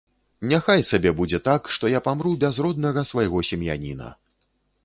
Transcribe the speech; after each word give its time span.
Няхай 0.51 0.81
сабе 0.87 1.11
будзе 1.19 1.39
так, 1.49 1.69
што 1.77 1.91
я 1.93 2.01
памру 2.07 2.31
без 2.45 2.61
роднага 2.67 3.07
свайго 3.11 3.47
сем'яніна. 3.51 4.13